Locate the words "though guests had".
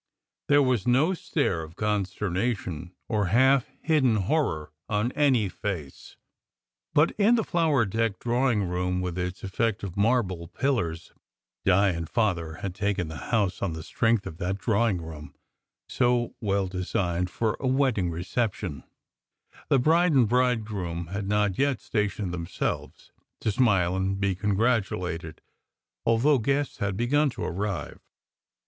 26.17-26.97